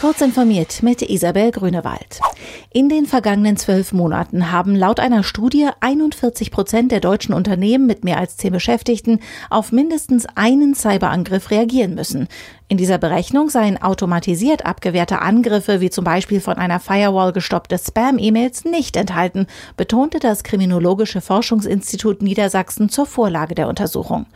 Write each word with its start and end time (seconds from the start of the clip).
Kurz 0.00 0.20
informiert 0.20 0.84
mit 0.84 1.02
Isabel 1.02 1.50
Grünewald. 1.50 2.20
In 2.72 2.88
den 2.88 3.06
vergangenen 3.06 3.56
zwölf 3.56 3.92
Monaten 3.92 4.52
haben 4.52 4.76
laut 4.76 5.00
einer 5.00 5.24
Studie 5.24 5.70
41 5.80 6.52
Prozent 6.52 6.92
der 6.92 7.00
deutschen 7.00 7.34
Unternehmen 7.34 7.86
mit 7.86 8.04
mehr 8.04 8.18
als 8.18 8.36
zehn 8.36 8.52
Beschäftigten 8.52 9.18
auf 9.50 9.72
mindestens 9.72 10.24
einen 10.36 10.76
Cyberangriff 10.76 11.50
reagieren 11.50 11.96
müssen. 11.96 12.28
In 12.70 12.76
dieser 12.76 12.98
Berechnung 12.98 13.48
seien 13.48 13.80
automatisiert 13.80 14.66
abgewehrte 14.66 15.22
Angriffe 15.22 15.80
wie 15.80 15.88
zum 15.88 16.04
Beispiel 16.04 16.38
von 16.38 16.58
einer 16.58 16.80
Firewall 16.80 17.32
gestoppte 17.32 17.78
Spam-E-Mails 17.78 18.66
nicht 18.66 18.96
enthalten, 18.96 19.46
betonte 19.78 20.18
das 20.18 20.44
Kriminologische 20.44 21.22
Forschungsinstitut 21.22 22.20
Niedersachsen 22.20 22.90
zur 22.90 23.06
Vorlage 23.06 23.54
der 23.54 23.68
Untersuchung. 23.68 24.26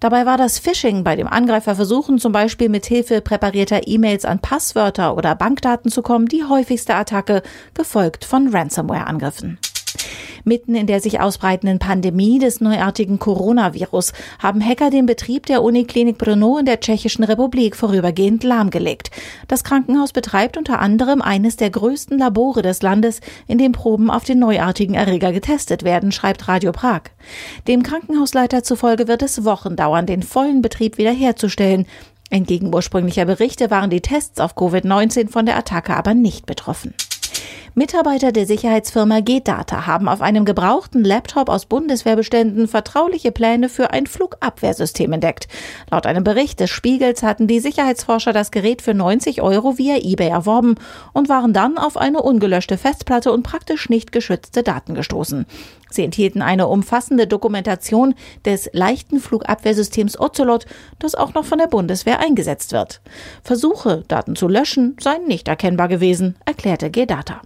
Dabei 0.00 0.24
war 0.24 0.38
das 0.38 0.58
Phishing, 0.58 1.04
bei 1.04 1.14
dem 1.14 1.26
Angreifer 1.26 1.74
versuchen, 1.74 2.18
zum 2.18 2.32
Beispiel 2.32 2.70
mit 2.70 2.86
Hilfe 2.86 3.20
präparierter 3.20 3.86
E-Mails 3.86 4.24
an 4.24 4.38
Passwörter 4.38 5.14
oder 5.14 5.34
Bankdaten 5.34 5.90
zu 5.90 6.00
kommen, 6.00 6.26
die 6.26 6.44
häufigste 6.44 6.94
Attacke, 6.94 7.42
gefolgt 7.74 8.24
von 8.24 8.48
Ransomware-Angriffen. 8.48 9.58
Mitten 10.44 10.74
in 10.74 10.86
der 10.86 11.00
sich 11.00 11.20
ausbreitenden 11.20 11.78
Pandemie 11.78 12.38
des 12.38 12.60
neuartigen 12.60 13.18
Coronavirus 13.18 14.12
haben 14.38 14.64
Hacker 14.64 14.90
den 14.90 15.06
Betrieb 15.06 15.46
der 15.46 15.62
Uniklinik 15.62 16.18
Brno 16.18 16.58
in 16.58 16.66
der 16.66 16.80
Tschechischen 16.80 17.24
Republik 17.24 17.74
vorübergehend 17.76 18.44
lahmgelegt. 18.44 19.10
Das 19.48 19.64
Krankenhaus 19.64 20.12
betreibt 20.12 20.58
unter 20.58 20.80
anderem 20.80 21.22
eines 21.22 21.56
der 21.56 21.70
größten 21.70 22.18
Labore 22.18 22.60
des 22.60 22.82
Landes, 22.82 23.20
in 23.46 23.56
dem 23.56 23.72
Proben 23.72 24.10
auf 24.10 24.24
den 24.24 24.38
neuartigen 24.38 24.94
Erreger 24.94 25.32
getestet 25.32 25.82
werden, 25.82 26.12
schreibt 26.12 26.46
Radio 26.46 26.72
Prag. 26.72 27.02
Dem 27.66 27.82
Krankenhausleiter 27.82 28.62
zufolge 28.62 29.08
wird 29.08 29.22
es 29.22 29.44
Wochen 29.44 29.76
dauern, 29.76 30.04
den 30.04 30.22
vollen 30.22 30.60
Betrieb 30.60 30.98
wiederherzustellen. 30.98 31.86
Entgegen 32.30 32.74
ursprünglicher 32.74 33.26
Berichte 33.26 33.70
waren 33.70 33.90
die 33.90 34.00
Tests 34.00 34.40
auf 34.40 34.56
Covid-19 34.56 35.30
von 35.30 35.46
der 35.46 35.56
Attacke 35.56 35.94
aber 35.94 36.14
nicht 36.14 36.46
betroffen. 36.46 36.94
Mitarbeiter 37.76 38.30
der 38.30 38.46
Sicherheitsfirma 38.46 39.18
G-Data 39.18 39.84
haben 39.88 40.08
auf 40.08 40.22
einem 40.22 40.44
gebrauchten 40.44 41.02
Laptop 41.02 41.48
aus 41.48 41.66
Bundeswehrbeständen 41.66 42.68
vertrauliche 42.68 43.32
Pläne 43.32 43.68
für 43.68 43.90
ein 43.90 44.06
Flugabwehrsystem 44.06 45.12
entdeckt. 45.12 45.48
Laut 45.90 46.06
einem 46.06 46.22
Bericht 46.22 46.60
des 46.60 46.70
Spiegels 46.70 47.24
hatten 47.24 47.48
die 47.48 47.58
Sicherheitsforscher 47.58 48.32
das 48.32 48.52
Gerät 48.52 48.80
für 48.80 48.94
90 48.94 49.42
Euro 49.42 49.76
via 49.76 49.96
eBay 49.96 50.28
erworben 50.28 50.76
und 51.14 51.28
waren 51.28 51.52
dann 51.52 51.76
auf 51.76 51.96
eine 51.96 52.22
ungelöschte 52.22 52.78
Festplatte 52.78 53.32
und 53.32 53.42
praktisch 53.42 53.88
nicht 53.88 54.12
geschützte 54.12 54.62
Daten 54.62 54.94
gestoßen. 54.94 55.44
Sie 55.90 56.04
enthielten 56.04 56.42
eine 56.42 56.68
umfassende 56.68 57.26
Dokumentation 57.26 58.14
des 58.44 58.70
leichten 58.72 59.18
Flugabwehrsystems 59.18 60.16
Ocelot, 60.16 60.66
das 61.00 61.16
auch 61.16 61.34
noch 61.34 61.44
von 61.44 61.58
der 61.58 61.66
Bundeswehr 61.66 62.20
eingesetzt 62.20 62.70
wird. 62.70 63.00
Versuche, 63.42 64.04
Daten 64.06 64.36
zu 64.36 64.46
löschen, 64.46 64.96
seien 65.00 65.26
nicht 65.26 65.48
erkennbar 65.48 65.88
gewesen, 65.88 66.36
erklärte 66.44 66.88
G-Data. 66.90 67.40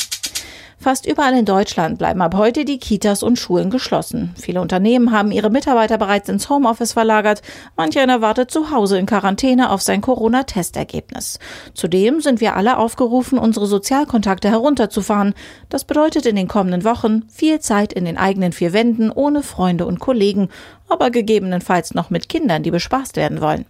Fast 0.80 1.06
überall 1.06 1.36
in 1.36 1.44
Deutschland 1.44 1.98
bleiben 1.98 2.22
ab 2.22 2.36
heute 2.36 2.64
die 2.64 2.78
Kitas 2.78 3.24
und 3.24 3.36
Schulen 3.36 3.68
geschlossen. 3.68 4.32
Viele 4.40 4.60
Unternehmen 4.60 5.10
haben 5.10 5.32
ihre 5.32 5.50
Mitarbeiter 5.50 5.98
bereits 5.98 6.28
ins 6.28 6.48
Homeoffice 6.48 6.92
verlagert. 6.92 7.42
Manch 7.76 7.98
einer 7.98 8.20
wartet 8.20 8.52
zu 8.52 8.70
Hause 8.70 8.96
in 8.96 9.06
Quarantäne 9.06 9.70
auf 9.70 9.82
sein 9.82 10.00
Corona-Testergebnis. 10.00 11.40
Zudem 11.74 12.20
sind 12.20 12.40
wir 12.40 12.54
alle 12.54 12.78
aufgerufen, 12.78 13.40
unsere 13.40 13.66
Sozialkontakte 13.66 14.50
herunterzufahren. 14.50 15.34
Das 15.68 15.84
bedeutet 15.84 16.26
in 16.26 16.36
den 16.36 16.46
kommenden 16.46 16.84
Wochen 16.84 17.24
viel 17.28 17.58
Zeit 17.58 17.92
in 17.92 18.04
den 18.04 18.16
eigenen 18.16 18.52
vier 18.52 18.72
Wänden 18.72 19.10
ohne 19.10 19.42
Freunde 19.42 19.84
und 19.84 19.98
Kollegen, 19.98 20.48
aber 20.88 21.10
gegebenenfalls 21.10 21.92
noch 21.94 22.10
mit 22.10 22.28
Kindern, 22.28 22.62
die 22.62 22.70
bespaßt 22.70 23.16
werden 23.16 23.40
wollen. 23.40 23.66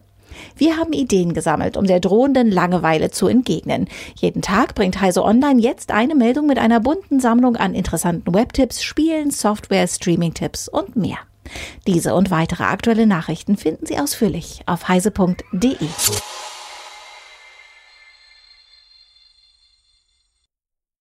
Wir 0.57 0.77
haben 0.77 0.93
Ideen 0.93 1.35
gesammelt, 1.35 1.77
um 1.77 1.87
der 1.87 2.01
drohenden 2.01 2.51
Langeweile 2.51 3.11
zu 3.11 3.27
entgegnen. 3.27 3.89
Jeden 4.17 4.43
Tag 4.43 4.75
bringt 4.75 5.01
Heise 5.01 5.25
Online 5.25 5.61
jetzt 5.61 5.91
eine 5.93 6.15
Meldung 6.15 6.47
mit 6.47 6.59
einer 6.59 6.81
bunten 6.81 7.21
Sammlung 7.21 7.57
an 7.57 7.75
interessanten 7.75 8.35
Webtipps, 8.35 8.83
Spielen, 8.83 9.31
Software, 9.31 9.87
Streaming-Tipps 9.87 10.69
und 10.69 10.97
mehr. 10.97 11.19
Diese 11.87 12.15
und 12.15 12.31
weitere 12.31 12.65
aktuelle 12.65 13.07
Nachrichten 13.07 13.57
finden 13.57 13.87
Sie 13.87 13.99
ausführlich 13.99 14.63
auf 14.67 14.89
heise.de. 14.89 15.77